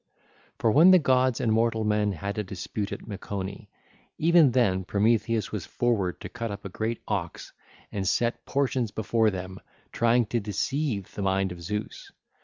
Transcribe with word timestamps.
For 0.57 0.71
when 0.71 0.89
the 0.89 0.97
gods 0.97 1.39
and 1.39 1.53
mortal 1.53 1.83
men 1.83 2.11
had 2.13 2.39
a 2.39 2.43
dispute 2.43 2.91
at 2.91 3.07
Mecone, 3.07 3.67
even 4.17 4.49
then 4.49 4.83
Prometheus 4.83 5.51
was 5.51 5.67
forward 5.67 6.19
to 6.21 6.27
cut 6.27 6.49
up 6.49 6.65
a 6.65 6.69
great 6.69 7.03
ox 7.07 7.53
and 7.91 8.07
set 8.07 8.43
portions 8.43 8.89
before 8.89 9.29
them, 9.29 9.59
trying 9.91 10.25
to 10.25 10.41
befool 10.41 11.03
the 11.13 11.21
mind 11.21 11.51
of 11.51 11.61
Zeus. 11.61 12.09